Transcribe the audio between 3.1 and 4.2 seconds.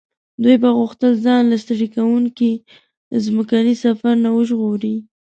ځمکني سفر